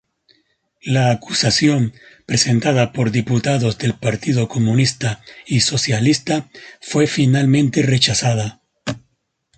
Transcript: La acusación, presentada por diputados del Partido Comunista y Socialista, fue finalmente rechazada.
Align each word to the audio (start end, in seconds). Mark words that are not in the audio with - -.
La 0.81 1.11
acusación, 1.11 1.93
presentada 2.25 2.91
por 2.91 3.11
diputados 3.11 3.77
del 3.77 3.93
Partido 3.93 4.47
Comunista 4.47 5.21
y 5.45 5.59
Socialista, 5.59 6.49
fue 6.81 7.05
finalmente 7.05 7.83
rechazada. 7.83 8.63